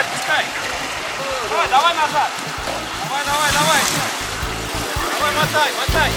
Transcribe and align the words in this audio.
отпускай. 0.00 0.44
Давай, 1.50 1.68
давай 1.68 1.94
назад. 1.94 2.30
Давай, 3.04 3.24
давай, 3.24 3.50
давай. 3.52 3.80
Давай, 5.18 5.32
мотай, 5.36 5.70
мотай. 5.78 6.10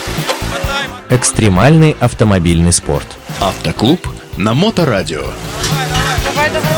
Мотай, 0.52 0.88
мотай. 0.88 1.18
Экстремальный 1.18 1.96
автомобильный 2.00 2.72
спорт. 2.72 3.08
Автоклуб 3.40 4.08
на 4.38 4.54
Моторадио. 4.54 5.22
Давай, 5.22 6.50
давай, 6.50 6.50
давай. 6.50 6.74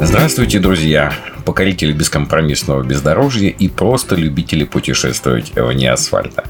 Здравствуйте, 0.00 0.58
друзья! 0.58 1.12
Покорители 1.44 1.92
бескомпромиссного 1.92 2.82
бездорожья 2.82 3.48
и 3.48 3.68
просто 3.68 4.14
любители 4.14 4.64
путешествовать 4.64 5.52
вне 5.54 5.90
асфальта. 5.90 6.44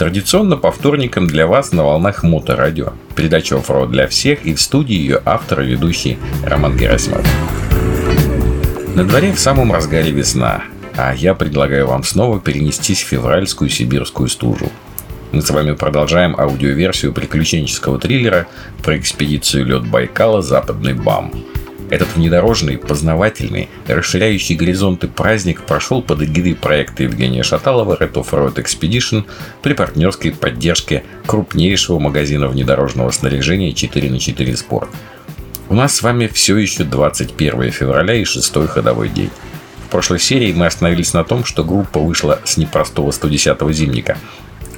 Традиционно 0.00 0.56
по 0.56 0.72
вторникам 0.72 1.26
для 1.26 1.46
вас 1.46 1.72
на 1.72 1.84
волнах 1.84 2.22
Моторадио. 2.22 2.94
Передача 3.14 3.58
оффроуд 3.58 3.90
для 3.90 4.08
всех 4.08 4.46
и 4.46 4.54
в 4.54 4.60
студии 4.62 4.94
ее 4.94 5.20
автор 5.26 5.60
и 5.60 5.66
ведущий 5.66 6.16
Роман 6.42 6.74
Герасимов. 6.74 7.22
На 8.94 9.04
дворе 9.04 9.34
в 9.34 9.38
самом 9.38 9.74
разгаре 9.74 10.10
весна, 10.10 10.64
а 10.96 11.14
я 11.14 11.34
предлагаю 11.34 11.86
вам 11.86 12.02
снова 12.02 12.40
перенестись 12.40 13.02
в 13.02 13.08
февральскую 13.08 13.68
сибирскую 13.68 14.30
стужу. 14.30 14.70
Мы 15.32 15.42
с 15.42 15.50
вами 15.50 15.72
продолжаем 15.72 16.34
аудиоверсию 16.34 17.12
приключенческого 17.12 17.98
триллера 17.98 18.46
про 18.82 18.96
экспедицию 18.96 19.66
лед 19.66 19.86
Байкала 19.86 20.40
«Западный 20.40 20.94
БАМ». 20.94 21.30
Этот 21.90 22.14
внедорожный, 22.14 22.78
познавательный, 22.78 23.68
расширяющий 23.88 24.54
горизонты 24.54 25.08
праздник 25.08 25.62
прошел 25.62 26.02
под 26.02 26.22
эгидой 26.22 26.54
проекта 26.54 27.02
Евгения 27.02 27.42
Шаталова 27.42 27.96
Red 28.00 28.12
Off-Road 28.12 28.54
Expedition 28.54 29.24
при 29.60 29.74
партнерской 29.74 30.30
поддержке 30.30 31.02
крупнейшего 31.26 31.98
магазина 31.98 32.46
внедорожного 32.46 33.10
снаряжения 33.10 33.72
4 33.72 34.08
на 34.08 34.20
4 34.20 34.52
Sport. 34.52 34.88
У 35.68 35.74
нас 35.74 35.96
с 35.96 36.02
вами 36.02 36.28
все 36.28 36.56
еще 36.56 36.84
21 36.84 37.72
февраля 37.72 38.14
и 38.14 38.24
шестой 38.24 38.68
ходовой 38.68 39.08
день. 39.08 39.30
В 39.88 39.90
прошлой 39.90 40.20
серии 40.20 40.52
мы 40.52 40.66
остановились 40.66 41.12
на 41.12 41.24
том, 41.24 41.44
что 41.44 41.64
группа 41.64 41.98
вышла 41.98 42.38
с 42.44 42.56
непростого 42.56 43.10
110-го 43.10 43.72
зимника. 43.72 44.16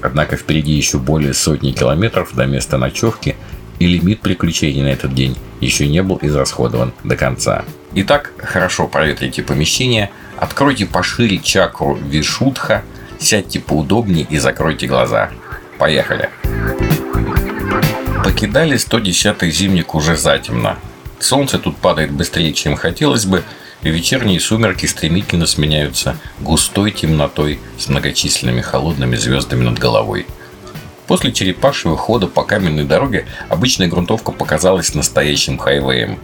Однако 0.00 0.36
впереди 0.36 0.72
еще 0.72 0.98
более 0.98 1.34
сотни 1.34 1.72
километров 1.72 2.34
до 2.34 2.46
места 2.46 2.78
ночевки– 2.78 3.36
и 3.82 3.86
лимит 3.86 4.20
приключений 4.20 4.82
на 4.82 4.92
этот 4.92 5.12
день 5.12 5.36
еще 5.60 5.88
не 5.88 6.04
был 6.04 6.16
израсходован 6.22 6.92
до 7.02 7.16
конца. 7.16 7.64
Итак, 7.94 8.30
хорошо 8.38 8.86
проветрите 8.86 9.42
помещение, 9.42 10.10
откройте 10.38 10.86
пошире 10.86 11.38
чакру 11.38 11.96
Вишудха, 11.96 12.84
сядьте 13.18 13.58
поудобнее 13.58 14.24
и 14.30 14.38
закройте 14.38 14.86
глаза. 14.86 15.30
Поехали! 15.78 16.30
Покидали 18.22 18.76
110-й 18.76 19.50
зимник 19.50 19.96
уже 19.96 20.16
затемно. 20.16 20.78
Солнце 21.18 21.58
тут 21.58 21.76
падает 21.76 22.12
быстрее, 22.12 22.52
чем 22.52 22.76
хотелось 22.76 23.26
бы, 23.26 23.42
и 23.82 23.90
вечерние 23.90 24.38
сумерки 24.38 24.86
стремительно 24.86 25.46
сменяются 25.46 26.16
густой 26.38 26.92
темнотой 26.92 27.58
с 27.78 27.88
многочисленными 27.88 28.60
холодными 28.60 29.16
звездами 29.16 29.64
над 29.64 29.80
головой– 29.80 30.24
После 31.12 31.30
черепашьего 31.30 31.94
хода 31.94 32.26
по 32.26 32.42
каменной 32.42 32.84
дороге 32.84 33.26
обычная 33.50 33.86
грунтовка 33.86 34.32
показалась 34.32 34.94
настоящим 34.94 35.58
хайвеем. 35.58 36.18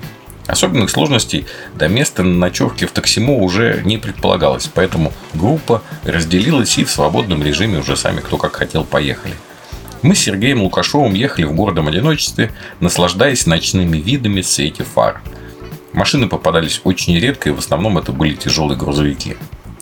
Особенных 0.47 0.89
сложностей 0.89 1.45
до 1.75 1.89
места 1.89 2.23
ночевки 2.23 2.87
в 2.87 2.93
Таксимо 2.93 3.35
уже 3.35 3.83
не 3.85 3.99
предполагалось, 3.99 4.71
поэтому 4.73 5.13
группа 5.35 5.83
разделилась 6.05 6.79
и 6.79 6.85
в 6.85 6.91
свободном 6.91 7.43
режиме 7.43 7.81
уже 7.81 7.99
сами 7.99 8.21
кто 8.21 8.39
как 8.39 8.57
хотел 8.57 8.83
поехали. 8.83 9.35
Мы 10.01 10.15
с 10.15 10.21
Сергеем 10.21 10.63
Лукашовым 10.63 11.13
ехали 11.13 11.45
в 11.45 11.55
гордом 11.55 11.89
одиночестве, 11.89 12.51
наслаждаясь 12.81 13.45
ночными 13.45 13.99
видами 13.99 14.41
в 14.41 14.47
свете 14.47 14.85
фар. 14.85 15.21
Машины 15.93 16.29
попадались 16.29 16.81
очень 16.85 17.15
редко, 17.19 17.51
и 17.51 17.53
в 17.53 17.59
основном 17.59 17.99
это 17.99 18.13
были 18.13 18.37
тяжелые 18.37 18.79
грузовики. 18.79 19.37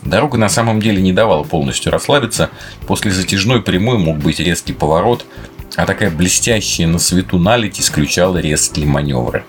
Дорога 0.06 0.38
на 0.38 0.48
самом 0.48 0.80
деле 0.80 1.02
не 1.02 1.12
давала 1.12 1.42
полностью 1.42 1.90
расслабиться. 1.90 2.50
После 2.86 3.10
затяжной 3.10 3.60
прямой 3.60 3.98
мог 3.98 4.18
быть 4.18 4.38
резкий 4.38 4.72
поворот, 4.72 5.26
а 5.74 5.84
такая 5.84 6.10
блестящая 6.10 6.86
на 6.86 7.00
свету 7.00 7.38
наледь 7.38 7.80
исключала 7.80 8.38
резкие 8.38 8.86
маневры. 8.86 9.44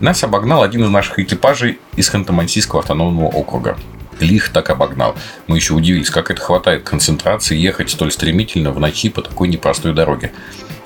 Нас 0.00 0.24
обогнал 0.24 0.64
один 0.64 0.84
из 0.84 0.90
наших 0.90 1.20
экипажей 1.20 1.78
из 1.94 2.12
Ханты-Мансийского 2.12 2.80
автономного 2.80 3.28
округа. 3.28 3.78
Лих 4.18 4.48
так 4.50 4.70
обогнал. 4.70 5.14
Мы 5.46 5.56
еще 5.56 5.74
удивились, 5.74 6.10
как 6.10 6.30
это 6.30 6.40
хватает 6.40 6.82
концентрации 6.82 7.56
ехать 7.56 7.90
столь 7.90 8.10
стремительно 8.10 8.72
в 8.72 8.80
ночи 8.80 9.08
по 9.08 9.22
такой 9.22 9.46
непростой 9.46 9.94
дороге. 9.94 10.32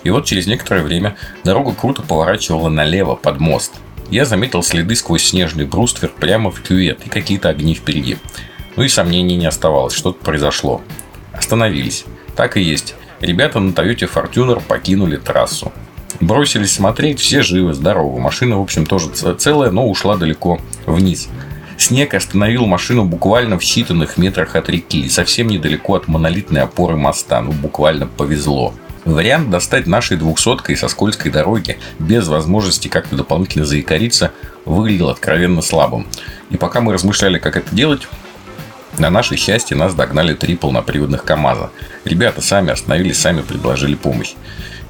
И 0.04 0.10
вот 0.10 0.26
через 0.26 0.46
некоторое 0.46 0.82
время 0.82 1.16
дорога 1.44 1.72
круто 1.72 2.02
поворачивала 2.02 2.69
налево, 2.69 3.14
под 3.14 3.40
мост. 3.40 3.72
Я 4.10 4.25
заметил 4.25 4.62
следы 4.62 4.94
сквозь 4.96 5.25
снежный 5.25 5.64
бруствер 5.64 6.10
прямо 6.10 6.50
в 6.50 6.60
кювет 6.60 7.00
и 7.06 7.08
какие-то 7.08 7.48
огни 7.48 7.75
впереди. 7.75 8.19
Ну 8.78 8.84
и 8.84 8.89
сомнений 8.89 9.34
не 9.34 9.47
оставалось, 9.47 9.93
что-то 9.93 10.25
произошло. 10.25 10.81
Остановились. 11.33 12.05
Так 12.37 12.56
и 12.56 12.62
есть. 12.62 12.94
Ребята 13.19 13.59
на 13.59 13.72
Toyota 13.72 14.09
Fortuner 14.09 14.62
покинули 14.65 15.16
трассу. 15.16 15.72
Бросились 16.21 16.75
смотреть, 16.75 17.19
все 17.19 17.43
живы, 17.43 17.75
здоровы. 17.75 18.21
Машина, 18.21 18.56
в 18.56 18.62
общем, 18.62 18.87
тоже 18.87 19.09
целая, 19.11 19.72
но 19.72 19.88
ушла 19.88 20.17
далеко 20.17 20.61
вниз. 20.87 21.28
Снег 21.77 22.15
остановил 22.15 22.67
машину 22.67 23.05
буквально 23.05 23.59
в 23.59 23.62
считанных 23.62 24.12
метрах 24.17 24.55
от 24.55 24.69
реки 24.69 25.09
совсем 25.09 25.49
недалеко 25.49 25.97
от 25.97 26.06
монолитной 26.06 26.61
опоры 26.61 26.97
моста. 26.97 27.41
Ну, 27.41 27.50
буквально 27.50 28.06
повезло. 28.06 28.72
Вариант 29.05 29.50
достать 29.50 29.88
нашей 29.88 30.17
двухсоткой 30.17 30.77
со 30.77 30.87
скользкой 30.87 31.33
дороги 31.33 31.78
без 31.99 32.28
возможности 32.28 32.87
как-то 32.87 33.17
дополнительно 33.17 33.65
заикариться 33.65 34.31
выглядел 34.65 35.09
откровенно 35.09 35.62
слабым. 35.62 36.06
И 36.50 36.56
пока 36.56 36.81
мы 36.81 36.93
размышляли, 36.93 37.38
как 37.38 37.56
это 37.56 37.75
делать, 37.75 38.06
на 38.98 39.10
наше 39.10 39.36
счастье 39.36 39.76
нас 39.76 39.94
догнали 39.94 40.34
три 40.34 40.56
полноприводных 40.56 41.25
КАМАЗа. 41.25 41.70
Ребята 42.04 42.41
сами 42.41 42.70
остановились, 42.70 43.19
сами 43.19 43.42
предложили 43.42 43.94
помощь. 43.94 44.34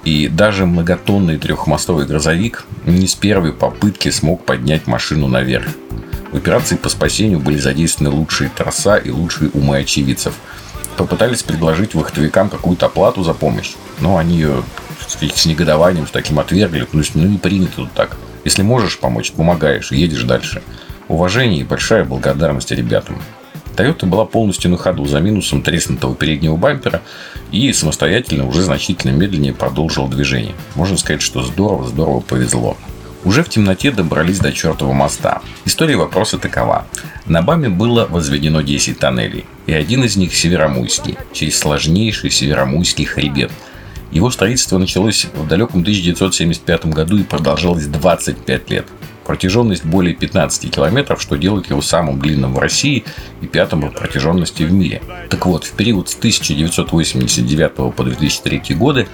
И 0.04 0.28
даже 0.28 0.66
многотонный 0.66 1.38
трехмостовый 1.38 2.06
грузовик 2.06 2.64
не 2.86 3.06
с 3.06 3.14
первой 3.14 3.52
попытки 3.52 4.10
смог 4.10 4.44
поднять 4.44 4.86
машину 4.86 5.26
наверх. 5.28 5.68
В 6.32 6.36
операции 6.36 6.76
по 6.76 6.88
спасению 6.88 7.41
были 7.41 7.58
задействованы 7.58 8.14
лучшие 8.14 8.50
троса 8.50 8.97
и 8.97 9.10
лучшие 9.10 9.50
умы 9.50 9.78
очевидцев. 9.78 10.34
Попытались 10.97 11.42
предложить 11.42 11.94
вахтовикам 11.94 12.50
какую-то 12.50 12.86
оплату 12.86 13.22
за 13.22 13.34
помощь, 13.34 13.74
но 14.00 14.18
они 14.18 14.36
ее 14.36 14.62
с 15.06 15.47
негодованием, 15.47 16.06
с 16.06 16.10
таким 16.10 16.38
отвергли. 16.38 16.86
Есть, 16.92 17.14
ну 17.14 17.24
не 17.24 17.38
принято 17.38 17.76
тут 17.76 17.92
так. 17.92 18.16
Если 18.44 18.62
можешь 18.62 18.98
помочь, 18.98 19.32
помогаешь, 19.32 19.92
едешь 19.92 20.22
дальше. 20.22 20.62
Уважение 21.08 21.60
и 21.60 21.64
большая 21.64 22.04
благодарность 22.04 22.70
ребятам. 22.70 23.20
Toyota 23.78 24.06
была 24.06 24.25
полностью 24.25 24.72
на 24.72 24.77
ходу 24.77 25.05
за 25.06 25.21
минусом 25.21 25.62
треснутого 25.62 26.16
переднего 26.16 26.56
бампера 26.56 27.00
и 27.53 27.72
самостоятельно 27.72 28.49
уже 28.49 28.62
значительно 28.62 29.12
медленнее 29.12 29.55
продолжил 29.55 30.09
движение. 30.09 30.55
Можно 30.75 30.97
сказать, 30.97 31.22
что 31.22 31.43
здорово-здорово 31.43 32.19
повезло. 32.21 32.77
Уже 33.25 33.44
в 33.44 33.49
темноте 33.49 33.93
добрались 33.93 34.41
до 34.41 34.53
чертова 34.53 34.93
моста. 34.93 35.43
История 35.65 35.97
вопроса 35.97 36.39
такова. 36.39 36.87
На 37.27 37.43
БАМе 37.43 37.69
было 37.69 38.06
возведено 38.06 38.62
10 38.62 38.99
тоннелей, 38.99 39.44
и 39.66 39.72
один 39.72 40.03
из 40.03 40.16
них 40.16 40.34
Северомуйский, 40.34 41.16
через 41.33 41.59
сложнейший 41.59 42.31
Северомуйский 42.31 43.05
хребет. 43.05 43.53
Его 44.10 44.31
строительство 44.31 44.78
началось 44.78 45.27
в 45.34 45.47
далеком 45.47 45.81
1975 45.81 46.87
году 46.87 47.19
и 47.19 47.22
продолжалось 47.22 47.87
25 47.87 48.71
лет. 48.71 48.87
Протяженность 49.28 49.84
более 49.84 50.15
15 50.15 50.71
километров, 50.71 51.21
что 51.21 51.37
делает 51.37 51.69
его 51.69 51.83
самым 51.83 52.19
длинным 52.19 52.55
в 52.55 52.59
России 52.59 53.05
и 53.43 53.47
пятым 53.47 53.83
по 53.83 53.89
протяженности 53.89 54.62
в 54.62 54.72
мире. 54.72 55.03
Так 55.28 55.44
вот, 55.44 55.65
в 55.65 55.72
период 55.72 56.09
с 56.09 56.16
1989 56.16 57.94
по 57.94 58.05
2003 58.05 58.75
годы 58.75 59.06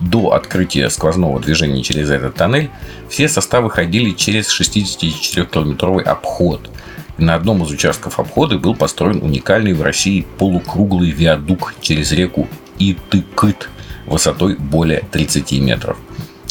до 0.00 0.32
открытия 0.32 0.90
сквозного 0.90 1.38
движения 1.38 1.84
через 1.84 2.10
этот 2.10 2.34
тоннель 2.34 2.68
все 3.08 3.28
составы 3.28 3.70
ходили 3.70 4.10
через 4.10 4.48
64-километровый 4.60 6.02
обход. 6.02 6.68
И 7.16 7.22
на 7.22 7.36
одном 7.36 7.62
из 7.62 7.70
участков 7.70 8.18
обхода 8.18 8.58
был 8.58 8.74
построен 8.74 9.22
уникальный 9.22 9.72
в 9.72 9.82
России 9.82 10.26
полукруглый 10.38 11.12
виадук 11.12 11.74
через 11.80 12.10
реку 12.10 12.48
Итыкыт 12.80 13.68
высотой 14.06 14.56
более 14.56 15.04
30 15.12 15.52
метров. 15.60 15.96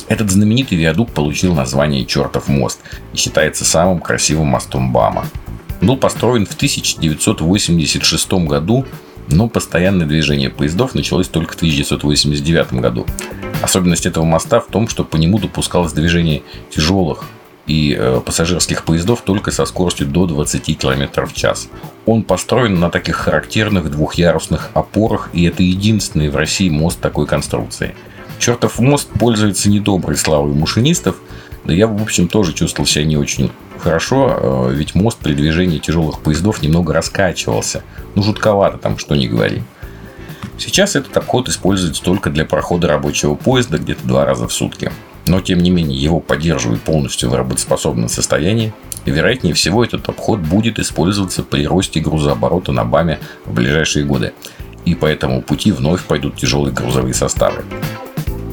Этот 0.10 0.32
знаменитый 0.32 0.76
виадук 0.76 1.12
получил 1.12 1.54
название 1.54 2.04
«Чертов 2.04 2.48
мост» 2.48 2.80
и 3.14 3.18
считается 3.18 3.64
самым 3.64 4.00
красивым 4.00 4.48
мостом 4.48 4.92
Бама. 4.92 5.28
Был 5.82 5.98
построен 5.98 6.48
в 6.48 6.56
1986 6.56 8.34
году, 8.48 8.86
но 9.28 9.48
постоянное 9.48 10.08
движение 10.08 10.50
поездов 10.50 10.96
началось 10.96 11.28
только 11.28 11.54
в 11.54 11.58
1989 11.58 12.74
году. 12.74 13.06
Особенность 13.62 14.08
этого 14.08 14.26
моста 14.26 14.60
в 14.60 14.66
том, 14.66 14.88
что 14.88 15.04
по 15.04 15.16
нему 15.16 15.38
допускалось 15.38 15.94
движение 15.94 16.42
тяжелых 16.72 17.26
и 17.68 17.96
э, 17.96 18.20
пассажирских 18.26 18.86
поездов 18.86 19.22
только 19.22 19.52
со 19.52 19.66
скоростью 19.66 20.08
до 20.08 20.26
20 20.26 20.76
км 20.76 21.28
в 21.28 21.34
час. 21.34 21.70
Он 22.08 22.24
построен 22.24 22.80
на 22.80 22.90
таких 22.90 23.16
характерных 23.16 23.92
двухъярусных 23.92 24.72
опорах, 24.74 25.30
и 25.34 25.44
это 25.44 25.62
единственный 25.62 26.30
в 26.30 26.36
России 26.36 26.70
мост 26.70 27.00
такой 27.00 27.28
конструкции– 27.28 27.94
Чертов 28.40 28.80
мост 28.80 29.10
пользуется 29.10 29.70
недоброй 29.70 30.16
славой 30.16 30.54
машинистов, 30.54 31.18
Да 31.66 31.74
я, 31.74 31.88
в 31.88 32.02
общем, 32.02 32.30
тоже 32.30 32.54
чувствовал 32.54 32.88
себя 32.88 33.04
не 33.04 33.18
очень 33.18 33.52
хорошо, 33.78 34.70
э, 34.70 34.74
ведь 34.74 34.96
мост 34.96 35.18
при 35.18 35.34
движении 35.34 35.78
тяжелых 35.78 36.22
поездов 36.22 36.62
немного 36.62 36.94
раскачивался. 36.94 37.84
Ну, 38.16 38.24
жутковато 38.24 38.78
там, 38.78 38.98
что 38.98 39.16
не 39.16 39.28
говори. 39.28 39.62
Сейчас 40.58 40.96
этот 40.96 41.16
обход 41.18 41.50
используется 41.50 42.02
только 42.02 42.30
для 42.30 42.46
прохода 42.46 42.88
рабочего 42.88 43.36
поезда 43.36 43.78
где-то 43.78 44.08
два 44.08 44.26
раза 44.26 44.48
в 44.48 44.54
сутки. 44.54 44.92
Но, 45.28 45.42
тем 45.42 45.60
не 45.60 45.70
менее, 45.70 46.02
его 46.02 46.22
поддерживают 46.22 46.82
полностью 46.82 47.30
в 47.30 47.36
работоспособном 47.36 48.08
состоянии. 48.08 48.74
И, 49.06 49.12
вероятнее 49.12 49.54
всего, 49.54 49.84
этот 49.84 50.08
обход 50.08 50.40
будет 50.40 50.80
использоваться 50.80 51.44
при 51.44 51.68
росте 51.68 52.00
грузооборота 52.00 52.72
на 52.72 52.86
БАМе 52.86 53.20
в 53.46 53.54
ближайшие 53.54 54.06
годы. 54.06 54.34
И 54.86 54.96
по 54.96 55.06
этому 55.06 55.42
пути 55.42 55.72
вновь 55.72 56.04
пойдут 56.04 56.38
тяжелые 56.38 56.74
грузовые 56.74 57.14
составы 57.14 57.64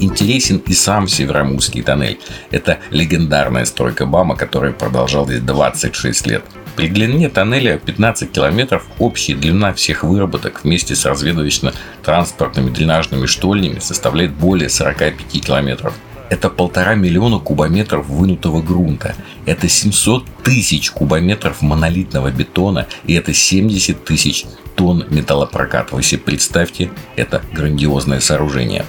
интересен 0.00 0.58
и 0.66 0.72
сам 0.72 1.08
Североморский 1.08 1.82
тоннель. 1.82 2.18
Это 2.50 2.78
легендарная 2.90 3.64
стройка 3.64 4.06
БАМа, 4.06 4.36
которая 4.36 4.72
продолжалась 4.72 5.40
26 5.40 6.26
лет. 6.26 6.44
При 6.76 6.88
длине 6.88 7.30
тоннеля 7.30 7.78
15 7.78 8.30
километров 8.32 8.86
общая 8.98 9.34
длина 9.34 9.72
всех 9.72 10.04
выработок 10.04 10.62
вместе 10.62 10.94
с 10.94 11.06
разведывательно-транспортными 11.06 12.70
дренажными 12.70 13.24
штольнями 13.24 13.78
составляет 13.78 14.32
более 14.32 14.68
45 14.68 15.42
километров. 15.42 15.94
Это 16.28 16.50
полтора 16.50 16.94
миллиона 16.94 17.38
кубометров 17.38 18.08
вынутого 18.08 18.60
грунта. 18.60 19.14
Это 19.46 19.68
700 19.68 20.24
тысяч 20.42 20.90
кубометров 20.90 21.62
монолитного 21.62 22.30
бетона. 22.30 22.88
И 23.06 23.14
это 23.14 23.32
70 23.32 24.04
тысяч 24.04 24.44
тонн 24.74 25.06
металлопроката. 25.08 25.94
Вы 25.94 26.02
себе 26.02 26.20
представьте, 26.20 26.90
это 27.14 27.42
грандиозное 27.52 28.20
сооружение. 28.20 28.84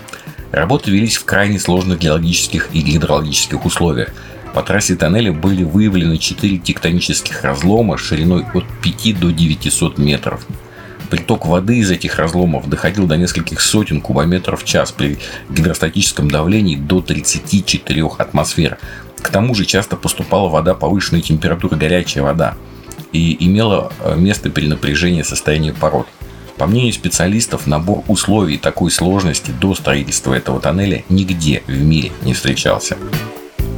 Работы 0.51 0.91
велись 0.91 1.17
в 1.17 1.25
крайне 1.25 1.59
сложных 1.59 1.99
геологических 1.99 2.69
и 2.73 2.81
гидрологических 2.81 3.65
условиях. 3.65 4.09
По 4.53 4.63
трассе 4.63 4.95
тоннеля 4.95 5.33
были 5.33 5.63
выявлены 5.63 6.17
4 6.17 6.57
тектонических 6.57 7.43
разлома 7.43 7.97
шириной 7.97 8.45
от 8.53 8.63
5 8.81 9.19
до 9.19 9.31
900 9.31 9.97
метров. 9.97 10.45
Приток 11.09 11.45
воды 11.45 11.77
из 11.77 11.91
этих 11.91 12.17
разломов 12.17 12.69
доходил 12.69 13.07
до 13.07 13.17
нескольких 13.17 13.61
сотен 13.61 14.01
кубометров 14.01 14.63
в 14.63 14.65
час 14.65 14.91
при 14.91 15.19
гидростатическом 15.49 16.29
давлении 16.29 16.75
до 16.75 17.01
34 17.01 18.07
атмосфер. 18.17 18.77
К 19.21 19.29
тому 19.29 19.53
же 19.55 19.65
часто 19.65 19.95
поступала 19.95 20.49
вода 20.49 20.73
повышенной 20.73 21.21
температуры, 21.21 21.77
горячая 21.77 22.23
вода. 22.23 22.55
И 23.13 23.37
имело 23.45 23.91
э, 23.99 24.15
место 24.17 24.49
перенапряжение 24.49 25.23
состояния 25.23 25.73
пород. 25.73 26.07
По 26.57 26.65
мнению 26.65 26.93
специалистов, 26.93 27.67
набор 27.67 28.03
условий 28.07 28.57
такой 28.57 28.89
сложности 28.89 29.51
до 29.51 29.75
строительства 29.75 30.33
этого 30.33 30.59
тоннеля 30.59 31.03
нигде 31.07 31.61
в 31.67 31.79
мире 31.79 32.11
не 32.23 32.33
встречался. 32.33 32.97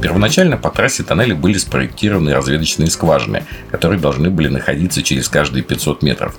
Первоначально 0.00 0.56
по 0.56 0.70
трассе 0.70 1.02
тоннеля 1.02 1.34
были 1.34 1.58
спроектированы 1.58 2.32
разведочные 2.32 2.90
скважины, 2.90 3.44
которые 3.70 4.00
должны 4.00 4.30
были 4.30 4.48
находиться 4.48 5.02
через 5.02 5.28
каждые 5.28 5.62
500 5.62 6.02
метров. 6.02 6.36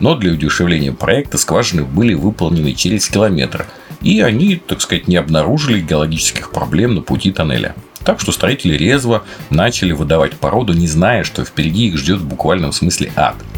Но 0.00 0.14
для 0.14 0.32
удешевления 0.32 0.92
проекта 0.92 1.36
скважины 1.36 1.84
были 1.84 2.14
выполнены 2.14 2.72
через 2.72 3.08
километр, 3.08 3.66
и 4.00 4.22
они, 4.22 4.56
так 4.56 4.80
сказать, 4.80 5.08
не 5.08 5.16
обнаружили 5.16 5.80
геологических 5.80 6.52
проблем 6.52 6.94
на 6.94 7.02
пути 7.02 7.32
тоннеля. 7.32 7.74
Так 8.02 8.18
что 8.18 8.32
строители 8.32 8.76
резво 8.76 9.24
начали 9.50 9.92
выдавать 9.92 10.32
породу, 10.32 10.72
не 10.72 10.88
зная, 10.88 11.22
что 11.22 11.44
впереди 11.44 11.88
их 11.88 11.98
ждет 11.98 12.18
в 12.18 12.26
буквальном 12.26 12.72
смысле 12.72 13.12
ад– 13.14 13.36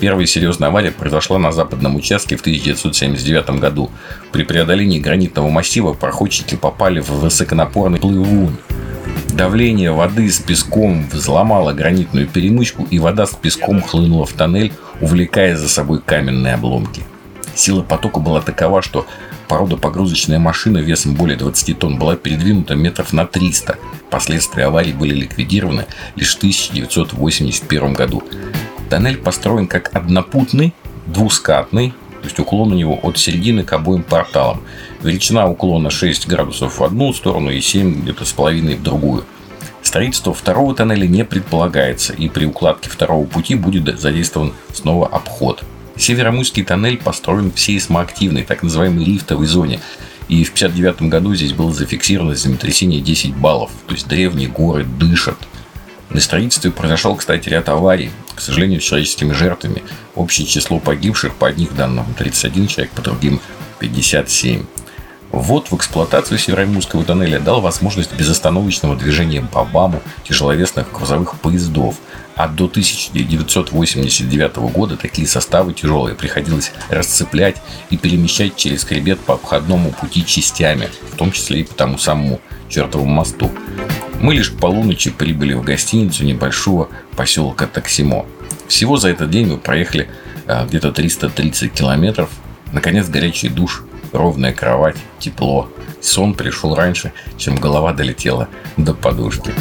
Первая 0.00 0.26
серьезная 0.26 0.68
авария 0.68 0.90
произошла 0.90 1.38
на 1.38 1.52
западном 1.52 1.96
участке 1.96 2.36
в 2.36 2.40
1979 2.40 3.58
году. 3.58 3.90
При 4.30 4.42
преодолении 4.42 4.98
гранитного 4.98 5.48
массива 5.48 5.94
проходчики 5.94 6.54
попали 6.54 7.00
в 7.00 7.10
высоконапорный 7.10 7.98
плывун. 7.98 8.58
Давление 9.28 9.92
воды 9.92 10.30
с 10.30 10.38
песком 10.38 11.08
взломало 11.10 11.72
гранитную 11.72 12.26
перемычку, 12.26 12.86
и 12.90 12.98
вода 12.98 13.26
с 13.26 13.34
песком 13.34 13.82
хлынула 13.82 14.26
в 14.26 14.32
тоннель, 14.32 14.72
увлекая 15.00 15.56
за 15.56 15.68
собой 15.68 16.00
каменные 16.04 16.54
обломки. 16.54 17.02
Сила 17.54 17.82
потока 17.82 18.20
была 18.20 18.42
такова, 18.42 18.82
что 18.82 19.06
погодопогрузочная 19.48 20.38
машина 20.38 20.78
весом 20.78 21.14
более 21.14 21.38
20 21.38 21.78
тонн 21.78 21.98
была 21.98 22.16
передвинута 22.16 22.74
метров 22.74 23.14
на 23.14 23.26
300. 23.26 23.78
Последствия 24.10 24.64
аварии 24.64 24.92
были 24.92 25.14
ликвидированы 25.14 25.86
лишь 26.16 26.34
в 26.34 26.38
1981 26.38 27.94
году. 27.94 28.22
Тоннель 28.88 29.16
построен 29.16 29.66
как 29.66 29.94
однопутный, 29.94 30.72
двускатный, 31.06 31.90
то 31.90 32.24
есть 32.24 32.38
уклон 32.38 32.72
у 32.72 32.74
него 32.74 32.98
от 33.02 33.18
середины 33.18 33.62
к 33.62 33.72
обоим 33.72 34.02
порталам. 34.02 34.62
Величина 35.02 35.46
уклона 35.46 35.90
6 35.90 36.26
градусов 36.26 36.78
в 36.78 36.84
одну 36.84 37.12
сторону 37.12 37.50
и 37.50 37.60
7 37.60 38.02
где-то 38.02 38.24
с 38.24 38.32
половиной 38.32 38.74
в 38.74 38.82
другую. 38.82 39.24
Строительство 39.82 40.34
второго 40.34 40.74
тоннеля 40.74 41.06
не 41.06 41.24
предполагается, 41.24 42.12
и 42.12 42.28
при 42.28 42.46
укладке 42.46 42.90
второго 42.90 43.24
пути 43.26 43.54
будет 43.54 44.00
задействован 44.00 44.52
снова 44.72 45.06
обход. 45.06 45.62
Североморский 45.96 46.64
тоннель 46.64 46.98
построен 46.98 47.52
в 47.52 47.60
сейсмоактивной, 47.60 48.42
так 48.42 48.62
называемой 48.62 49.04
лифтовой 49.04 49.46
зоне. 49.46 49.80
И 50.28 50.42
в 50.42 50.48
1959 50.48 51.08
году 51.08 51.34
здесь 51.34 51.52
было 51.52 51.72
зафиксировано 51.72 52.34
землетрясение 52.34 53.00
10 53.00 53.36
баллов. 53.36 53.70
То 53.86 53.94
есть 53.94 54.08
древние 54.08 54.48
горы 54.48 54.84
дышат. 54.84 55.38
На 56.10 56.20
строительстве 56.20 56.72
произошел, 56.72 57.14
кстати, 57.14 57.48
ряд 57.48 57.68
аварий, 57.68 58.10
к 58.36 58.40
сожалению, 58.40 58.80
с 58.80 58.84
человеческими 58.84 59.32
жертвами. 59.32 59.82
Общее 60.14 60.46
число 60.46 60.78
погибших 60.78 61.34
по 61.34 61.48
одних 61.48 61.74
данным 61.74 62.06
31 62.16 62.68
человек, 62.68 62.92
по 62.92 63.02
другим 63.02 63.40
57. 63.80 64.64
Вот 65.32 65.70
в 65.70 65.76
эксплуатацию 65.76 66.38
Североморского 66.38 67.04
тоннеля 67.04 67.40
дал 67.40 67.60
возможность 67.60 68.14
безостановочного 68.14 68.96
движения 68.96 69.42
по 69.42 69.64
БАМу 69.64 70.00
тяжеловесных 70.24 70.92
грузовых 70.92 71.34
поездов. 71.40 71.96
А 72.36 72.48
до 72.48 72.66
1989 72.66 74.56
года 74.56 74.96
такие 74.96 75.26
составы 75.26 75.72
тяжелые 75.72 76.14
приходилось 76.14 76.72
расцеплять 76.90 77.56
и 77.88 77.96
перемещать 77.96 78.56
через 78.56 78.84
хребет 78.84 79.18
по 79.20 79.34
обходному 79.34 79.90
пути 79.90 80.24
частями, 80.24 80.90
в 81.12 81.16
том 81.16 81.32
числе 81.32 81.60
и 81.60 81.64
по 81.64 81.74
тому 81.74 81.98
самому 81.98 82.40
чертовому 82.68 83.10
мосту. 83.10 83.50
Мы 84.20 84.34
лишь 84.34 84.50
к 84.50 84.58
полуночи 84.58 85.10
прибыли 85.10 85.54
в 85.54 85.62
гостиницу 85.62 86.24
небольшого 86.24 86.88
поселка 87.16 87.66
Таксимо. 87.66 88.26
Всего 88.66 88.96
за 88.96 89.10
этот 89.10 89.30
день 89.30 89.46
мы 89.46 89.58
проехали 89.58 90.08
а, 90.46 90.66
где-то 90.66 90.92
330 90.92 91.72
километров. 91.72 92.30
Наконец 92.72 93.08
горячий 93.08 93.48
душ, 93.48 93.84
ровная 94.12 94.52
кровать, 94.52 94.96
тепло. 95.18 95.70
Сон 96.00 96.34
пришел 96.34 96.74
раньше, 96.74 97.12
чем 97.36 97.56
голова 97.56 97.92
долетела 97.92 98.48
до 98.76 98.94
подушки. 98.94 99.52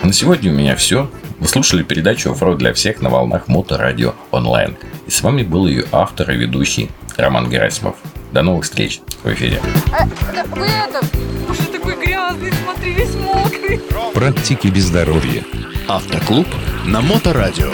А 0.00 0.06
на 0.06 0.12
сегодня 0.12 0.52
у 0.52 0.54
меня 0.54 0.76
все. 0.76 1.10
Вы 1.38 1.48
слушали 1.48 1.82
передачу 1.82 2.32
«Оффроуд 2.32 2.58
для 2.58 2.72
всех» 2.72 3.00
на 3.00 3.10
волнах 3.10 3.48
Моторадио 3.48 4.14
онлайн. 4.30 4.76
И 5.06 5.10
с 5.10 5.22
вами 5.22 5.42
был 5.42 5.66
ее 5.66 5.84
автор 5.92 6.30
и 6.30 6.36
ведущий 6.36 6.90
Роман 7.16 7.48
Герасимов. 7.48 7.96
До 8.32 8.42
новых 8.42 8.64
встреч 8.64 9.00
в 9.22 9.32
эфире. 9.32 9.60
А, 9.92 10.04
вы 10.54 10.66
это, 10.66 11.00
уже 11.48 11.62
такой 11.62 11.96
грязный, 11.96 12.52
смотри, 12.64 12.92
весь. 12.92 13.17
Практики 14.14 14.68
без 14.68 14.84
здоровья. 14.84 15.44
Автоклуб 15.88 16.46
на 16.86 17.02
Моторадио. 17.02 17.70